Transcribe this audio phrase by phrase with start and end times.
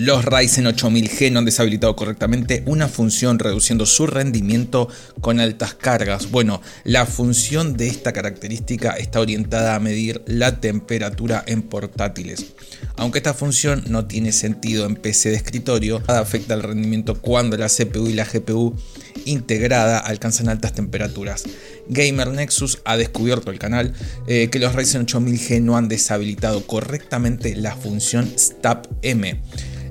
[0.00, 4.88] Los Ryzen 8000G no han deshabilitado correctamente una función reduciendo su rendimiento
[5.20, 6.30] con altas cargas.
[6.30, 12.46] Bueno, la función de esta característica está orientada a medir la temperatura en portátiles.
[12.94, 17.66] Aunque esta función no tiene sentido en PC de escritorio, afecta el rendimiento cuando la
[17.66, 18.76] CPU y la GPU
[19.24, 21.42] integrada alcanzan altas temperaturas.
[21.88, 23.92] Gamer Nexus ha descubierto el canal
[24.28, 29.42] eh, que los Ryzen 8000G no han deshabilitado correctamente la función STAP-M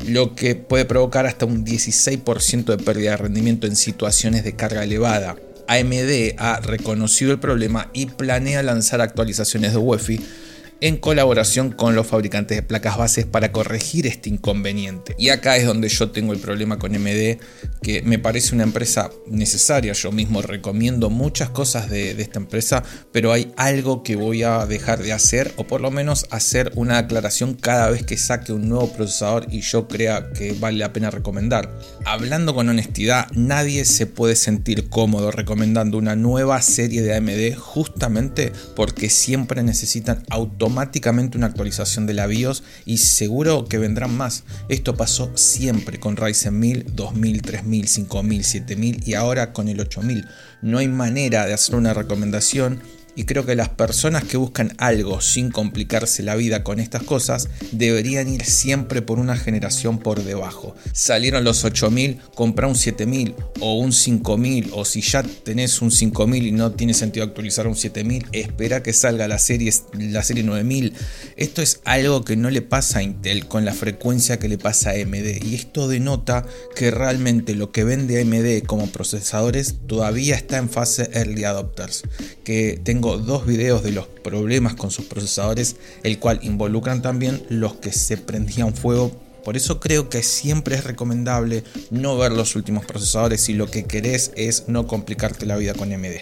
[0.07, 4.83] lo que puede provocar hasta un 16% de pérdida de rendimiento en situaciones de carga
[4.83, 5.35] elevada.
[5.67, 10.21] AMD ha reconocido el problema y planea lanzar actualizaciones de UEFI
[10.81, 15.15] en colaboración con los fabricantes de placas bases para corregir este inconveniente.
[15.17, 17.37] Y acá es donde yo tengo el problema con MD,
[17.81, 19.93] que me parece una empresa necesaria.
[19.93, 25.01] Yo mismo recomiendo muchas cosas de, esta empresa, pero hay algo que voy a dejar
[25.01, 28.91] de hacer, o por lo menos hacer una aclaración cada vez que saque un nuevo
[28.91, 31.77] procesador y yo crea que vale la pena recomendar.
[32.05, 38.51] Hablando con honestidad, nadie se puede sentir cómodo recomendando una nueva serie de AMD justamente
[38.75, 44.43] porque siempre necesitan auto automáticamente una actualización de la BIOS y seguro que vendrán más.
[44.67, 50.27] Esto pasó siempre con Ryzen 1000, 2000, 3000, 5000, 7000 y ahora con el 8000.
[50.61, 52.81] No hay manera de hacer una recomendación
[53.17, 57.49] y creo que las personas que buscan algo sin complicarse la vida con estas cosas
[57.71, 60.75] deberían ir siempre por una generación por debajo.
[60.93, 66.45] Salieron los 8000, compra un 7000 o un 5000 o si ya tenés un 5000
[66.45, 70.93] y no tiene sentido actualizar un 7000, espera que salga la serie, la serie 9000.
[71.37, 74.91] Esto es algo que no le pasa a Intel con la frecuencia que le pasa
[74.91, 76.45] a AMD y esto denota
[76.75, 82.03] que realmente lo que vende AMD como procesadores todavía está en fase early adopters,
[82.43, 87.75] que tengo dos videos de los problemas con sus procesadores, el cual involucran también los
[87.75, 89.11] que se prendían fuego
[89.47, 93.85] por eso creo que siempre es recomendable no ver los últimos procesadores si lo que
[93.85, 96.17] querés es no complicarte la vida con AMD.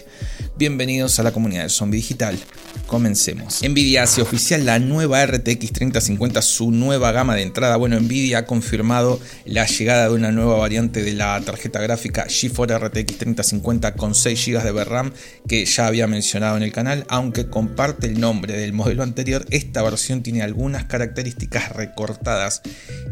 [0.56, 2.38] Bienvenidos a la comunidad de Zombie Digital.
[2.86, 3.62] Comencemos.
[3.68, 7.76] Nvidia hace oficial la nueva RTX 3050, su nueva gama de entrada.
[7.76, 12.78] Bueno, Nvidia ha confirmado la llegada de una nueva variante de la tarjeta gráfica GeForce
[12.78, 15.12] RTX 3050 con 6 GB de RAM
[15.48, 19.82] que ya había mencionado en el canal, aunque comparte el nombre del modelo anterior, esta
[19.82, 22.62] versión tiene algunas características recortadas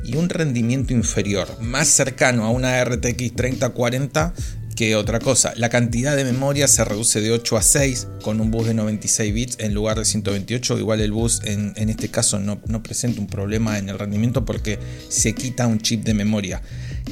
[0.04, 4.34] y un rendimiento inferior, más cercano a una RTX 3040
[4.74, 5.52] que otra cosa.
[5.56, 9.32] La cantidad de memoria se reduce de 8 a 6 con un bus de 96
[9.34, 10.78] bits en lugar de 128.
[10.78, 14.78] Igual el bus en, este caso no, presenta un problema en el rendimiento porque
[15.08, 16.60] se quita un chip de memoria.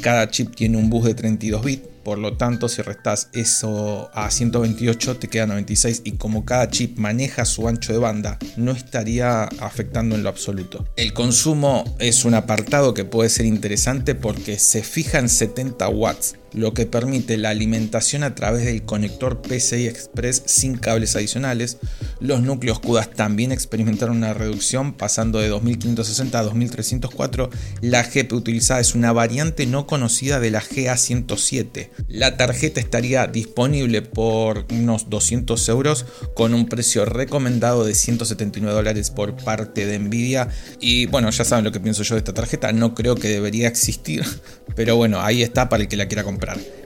[0.01, 4.31] Cada chip tiene un bus de 32 bits por lo tanto, si restas eso a
[4.31, 9.45] 128, te queda 96 y como cada chip maneja su ancho de banda, no estaría
[9.45, 10.87] afectando en lo absoluto.
[10.97, 16.37] El consumo es un apartado que puede ser interesante porque se fija en 70 watts
[16.55, 21.79] lo que permite la alimentación a través del conector PCI Express sin cables adicionales.
[22.21, 27.51] Los núcleos CUDA también experimentaron una reducción pasando de 2560 a 2304.
[27.81, 31.91] La GPU utilizada es una variante no conocida de la GA107.
[32.09, 39.11] La tarjeta estaría disponible por unos 200 euros con un precio recomendado de 179 dólares
[39.11, 40.49] por parte de Nvidia.
[40.81, 42.73] Y bueno, ya saben lo que pienso yo de esta tarjeta.
[42.73, 44.25] No creo que debería existir,
[44.77, 46.42] pero bueno, ahí está para el que la quiera comprar.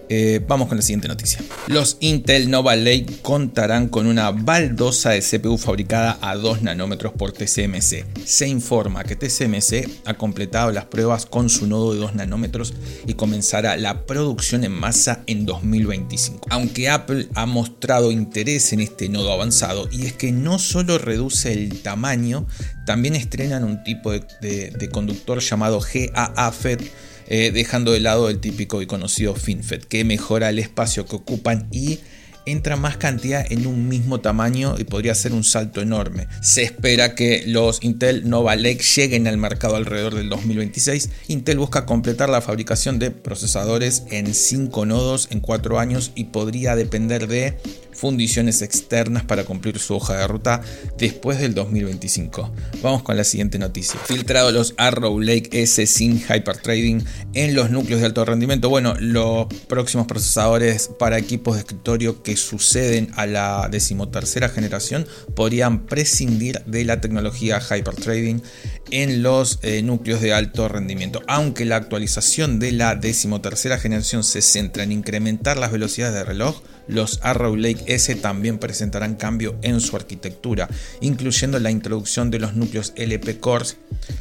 [0.09, 1.41] Eh, vamos con la siguiente noticia.
[1.67, 7.33] Los Intel Nova Lake contarán con una baldosa de CPU fabricada a 2 nanómetros por
[7.33, 8.05] TSMC.
[8.25, 12.75] Se informa que TSMC ha completado las pruebas con su nodo de 2 nanómetros
[13.06, 16.47] y comenzará la producción en masa en 2025.
[16.50, 21.53] Aunque Apple ha mostrado interés en este nodo avanzado y es que no solo reduce
[21.53, 22.47] el tamaño,
[22.87, 26.81] también estrenan un tipo de, conductor llamado GAA FET
[27.28, 31.69] eh, dejando de lado el típico y conocido FinFET, que mejora el espacio que ocupan
[31.70, 32.00] y
[32.47, 36.28] entra más cantidad en un mismo tamaño y podría ser un salto enorme.
[36.41, 41.10] Se espera que los Intel Nova Lake lleguen al mercado alrededor del 2026.
[41.28, 46.76] Intel busca completar la fabricación de procesadores en 5 nodos en 4 años y podría
[46.76, 47.58] depender de
[47.96, 50.60] fundiciones externas para cumplir su hoja de ruta
[50.98, 52.52] después del 2025.
[52.82, 53.98] Vamos con la siguiente noticia.
[54.04, 57.04] Filtrado los Arrow Lake S sin hypertrading
[57.34, 58.69] en los núcleos de alto rendimiento.
[58.69, 65.87] Bueno, los próximos procesadores para equipos de escritorio que suceden a la decimotercera generación podrían
[65.87, 68.42] prescindir de la tecnología hypertrading
[68.90, 71.22] en los eh, núcleos de alto rendimiento.
[71.26, 76.62] Aunque la actualización de la decimotercera generación se centra en incrementar las velocidades de reloj,
[76.88, 80.69] los Arrow Lake S también presentarán cambio en su arquitectura,
[81.00, 83.77] incluyendo la introducción de los núcleos LP Cores.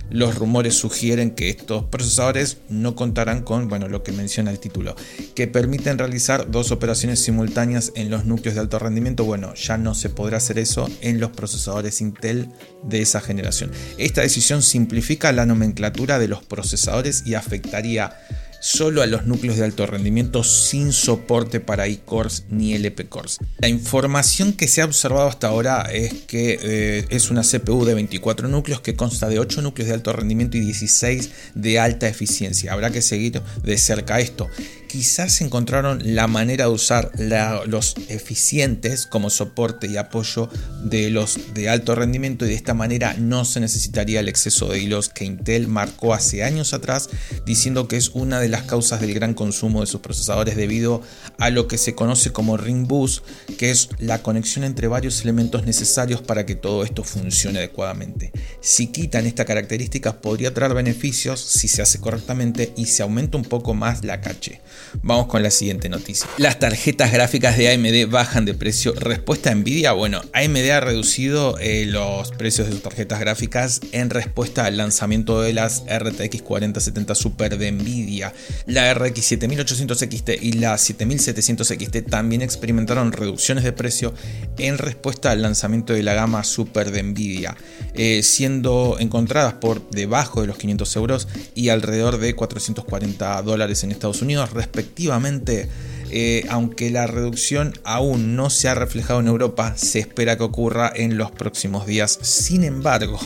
[0.10, 4.96] Los rumores sugieren que estos procesadores no contarán con, bueno, lo que menciona el título,
[5.34, 9.26] que permiten realizar dos operaciones simultáneas en los núcleos de alto rendimiento.
[9.26, 12.50] Bueno, ya no se podrá hacer eso en los procesadores Intel
[12.84, 13.72] de esa generación.
[13.98, 18.16] Esta decisión simplifica la nomenclatura de los procesadores y afectaría
[18.66, 23.38] solo a los núcleos de alto rendimiento sin soporte para i-cores ni LP-cores.
[23.60, 27.94] La información que se ha observado hasta ahora es que eh, es una CPU de
[27.94, 32.74] 24 núcleos que consta de 8 núcleos de alto rendimiento y 16 de alta eficiencia.
[32.74, 34.50] Habrá que seguir de cerca esto
[34.96, 37.12] quizás encontraron la manera de usar
[37.68, 40.50] los eficientes como soporte y apoyo
[40.86, 44.80] de los de alto rendimiento y de esta manera no se necesitaría el exceso de
[44.80, 47.10] hilos que Intel marcó hace años atrás
[47.46, 51.02] diciendo que es una de las causas del gran consumo de sus procesadores debido
[51.40, 53.26] a lo que se conoce como ring boost
[53.58, 58.32] que es la conexión entre varios elementos necesarios para que todo esto funcione adecuadamente.
[58.62, 63.44] Si quitan esta característica podría traer beneficios si se hace correctamente y se aumenta un
[63.44, 64.62] poco más la caché.
[65.02, 66.28] Vamos con la siguiente noticia.
[66.38, 68.94] Las tarjetas gráficas de AMD bajan de precio.
[68.94, 69.92] Respuesta a Nvidia.
[69.94, 75.42] Bueno, AMD ha reducido eh, los precios de sus tarjetas gráficas en respuesta al lanzamiento
[75.42, 78.34] de las RTX 4070 Super de Nvidia.
[78.66, 84.14] La RX 7800 XT y la 7700 XT también experimentaron reducciones de precio
[84.58, 87.56] en respuesta al lanzamiento de la gama Super de Nvidia,
[87.94, 93.92] eh, siendo encontradas por debajo de los 500 euros y alrededor de 440 dólares en
[93.92, 95.70] Estados Unidos Efectivamente,
[96.12, 100.92] eh, aunque la reducción aún no se ha reflejado en Europa, se espera que ocurra
[100.96, 102.20] en los próximos días.
[102.22, 103.20] Sin embargo,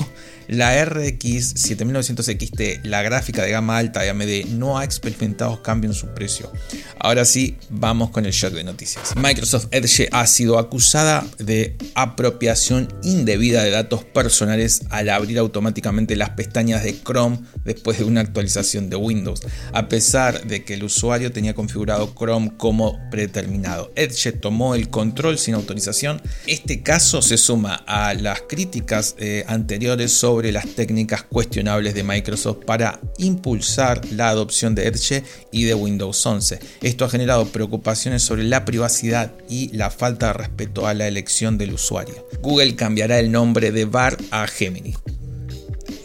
[0.50, 5.92] la RX 7900 XT, la gráfica de gama alta de AMD, no ha experimentado cambio
[5.92, 6.52] en su precio.
[7.00, 9.16] Ahora sí, vamos con el shock de noticias.
[9.16, 16.32] Microsoft Edge ha sido acusada de apropiación indebida de datos personales al abrir automáticamente las
[16.32, 19.42] pestañas de Chrome después de una actualización de Windows,
[19.72, 23.92] a pesar de que el usuario tenía configurado Chrome como predeterminado.
[23.96, 26.22] Edge tomó el control sin autorización.
[26.48, 32.66] Este caso se suma a las críticas eh, anteriores sobre las técnicas cuestionables de Microsoft
[32.66, 36.60] para impulsar la adopción de Edge y de Windows 11.
[36.82, 41.58] Esto ha generado preocupaciones sobre la privacidad y la falta de respeto a la elección
[41.58, 42.28] del usuario.
[42.42, 44.96] Google cambiará el nombre de Bar a Gemini.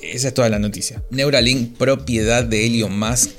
[0.02, 1.02] Esa es toda la noticia.
[1.10, 3.30] Neuralink, propiedad de Elon Musk,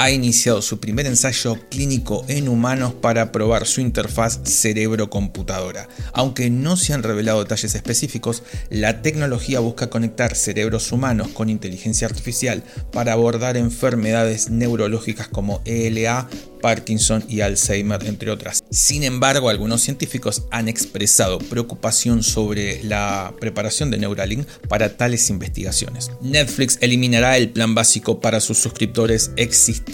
[0.00, 5.90] ha iniciado su primer ensayo clínico en humanos para probar su interfaz cerebro-computadora.
[6.14, 12.06] Aunque no se han revelado detalles específicos, la tecnología busca conectar cerebros humanos con inteligencia
[12.06, 12.62] artificial
[12.92, 16.30] para abordar enfermedades neurológicas como ELA,
[16.62, 18.62] Parkinson y Alzheimer, entre otras.
[18.70, 26.10] Sin embargo, algunos científicos han expresado preocupación sobre la preparación de Neuralink para tales investigaciones.
[26.20, 29.89] Netflix eliminará el plan básico para sus suscriptores existentes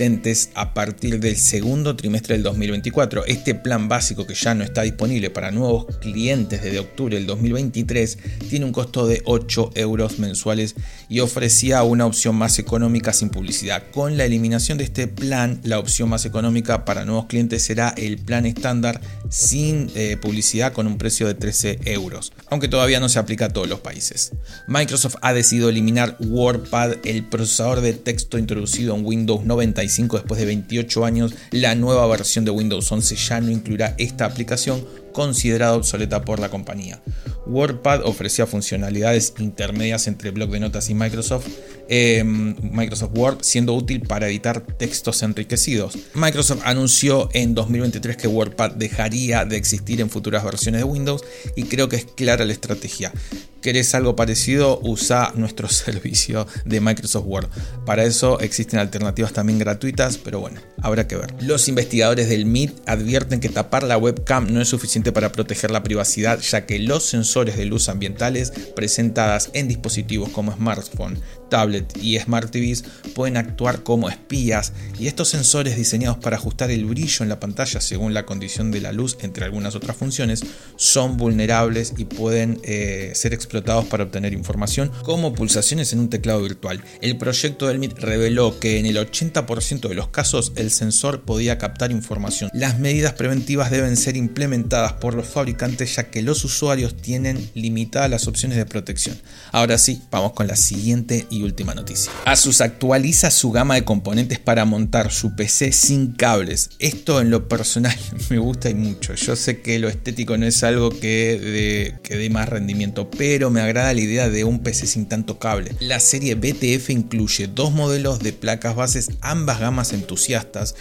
[0.55, 3.25] a partir del segundo trimestre del 2024.
[3.25, 8.19] Este plan básico que ya no está disponible para nuevos clientes desde octubre del 2023
[8.51, 10.75] tiene un costo de 8 euros mensuales
[11.09, 13.85] y ofrecía una opción más económica sin publicidad.
[13.91, 18.19] Con la eliminación de este plan, la opción más económica para nuevos clientes será el
[18.19, 19.01] plan estándar
[19.31, 23.53] sin eh, publicidad con un precio de 13 euros, aunque todavía no se aplica a
[23.55, 24.33] todos los países.
[24.69, 30.47] Microsoft ha decidido eliminar WordPad, el procesador de texto introducido en Windows 95 después de
[30.47, 31.35] 28 años.
[31.51, 36.51] La nueva versión de Windows 11 ya no incluirá esta aplicación considerada obsoleta por la
[36.51, 37.01] compañía.
[37.47, 41.47] WordPad ofrecía funcionalidades intermedias entre Bloc de Notas y Microsoft,
[41.89, 45.97] em, Microsoft Word, siendo útil para editar textos enriquecidos.
[46.15, 51.25] Microsoft anunció en 2023 que WordPad dejaría de existir en futuras versiones de Windows
[51.55, 53.13] y creo que es clara la estrategia
[53.61, 57.49] querés algo parecido, usa nuestro servicio de Microsoft Word.
[57.85, 61.35] Para eso existen alternativas también gratuitas, pero bueno, habrá que ver.
[61.43, 65.83] Los investigadores del MIT advierten que tapar la webcam no es suficiente para proteger la
[65.83, 72.19] privacidad, ya que los sensores de luz ambientales presentadas en dispositivos como smartphone, tablet y
[72.19, 72.85] Smart TVs
[73.15, 77.81] pueden actuar como espías y estos sensores diseñados para ajustar el brillo en la pantalla
[77.81, 80.45] según la condición de la luz entre algunas otras funciones
[80.77, 86.43] son vulnerables y pueden eh, ser explotados para obtener información como pulsaciones en un teclado
[86.43, 86.83] virtual.
[87.01, 91.59] El proyecto del MIT reveló que en el 80% de los casos el sensor podía
[91.59, 92.51] captar información.
[92.53, 98.11] Las medidas preventivas deben ser implementadas por los fabricantes ya que los usuarios tienen limitadas
[98.11, 99.17] las opciones de protección.
[99.53, 102.13] Ahora sí, vamos con la siguiente y última noticia.
[102.25, 106.71] Asus actualiza su gama de componentes para montar su PC sin cables.
[106.79, 107.97] Esto en lo personal
[108.31, 109.15] me gusta y mucho.
[109.15, 113.95] Yo sé que lo estético no es algo que dé, más rendimiento, pero me agrada
[113.95, 115.73] la idea de un PC sin tanto cable.
[115.81, 120.75] La serie BTF incluye dos modelos de placas bases, ambas gamas entusiastas.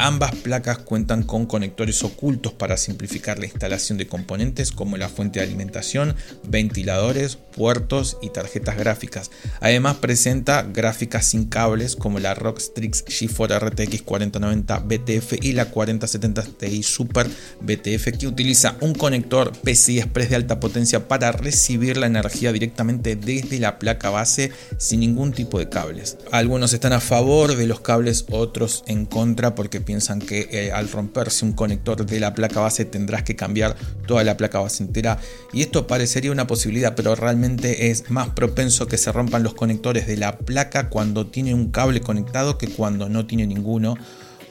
[0.00, 5.40] Ambas placas cuentan con conectores ocultos para simplificar la instalación de componentes como la fuente
[5.40, 9.32] de alimentación, ventiladores, puertos y tarjetas gráficas.
[9.60, 16.42] Además presenta gráficas sin cables como la Rockstrix GeForce RTX 4090 BTF y la 4070
[16.42, 17.28] Ti Super
[17.60, 23.16] BTF que utiliza un conector PCI Express de alta potencia para recibir la energía directamente
[23.16, 26.16] desde la placa base sin ningún tipo de cables.
[26.32, 30.90] Algunos están a favor de los cables, otros en contra porque piensan que eh, al
[30.90, 33.76] romperse un conector de la placa base tendrás que cambiar
[34.06, 35.18] toda la placa base entera
[35.52, 39.87] y esto parecería una posibilidad pero realmente es más propenso que se rompan los conectores
[39.92, 43.96] de la placa cuando tiene un cable conectado que cuando no tiene ninguno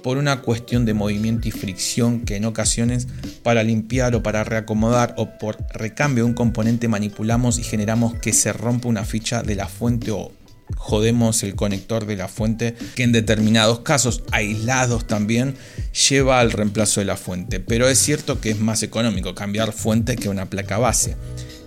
[0.04, 3.08] por una cuestión de movimiento y fricción que en ocasiones
[3.44, 8.34] para limpiar o para reacomodar o por recambio de un componente manipulamos y generamos que
[8.34, 10.32] se rompa una ficha de la fuente o
[10.76, 15.56] jodemos el conector de la fuente que en determinados casos aislados también
[16.10, 17.60] lleva al reemplazo de la fuente.
[17.60, 21.16] Pero es cierto que es más económico cambiar fuente que una placa base.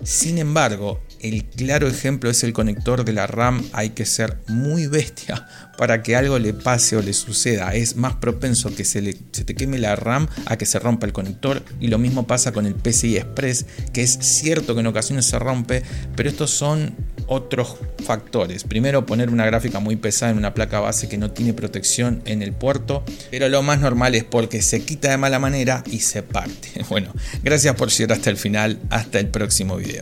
[0.03, 3.63] Sin embargo el claro ejemplo es el conector de la RAM.
[3.73, 5.47] Hay que ser muy bestia
[5.77, 7.73] para que algo le pase o le suceda.
[7.73, 11.13] Es más propenso que se, se te queme la RAM a que se rompa el
[11.13, 11.63] conector.
[11.79, 15.37] Y lo mismo pasa con el PCI Express, que es cierto que en ocasiones se
[15.39, 15.83] rompe,
[16.15, 16.95] pero estos son
[17.27, 18.63] otros factores.
[18.63, 22.41] Primero, poner una gráfica muy pesada en una placa base que no tiene protección en
[22.41, 26.23] el puerto, pero lo más normal es porque se quita de mala manera y se
[26.23, 26.69] parte.
[26.91, 28.77] Bueno, gracias por llegar hasta el final.
[28.89, 29.99] Hasta el próximo video.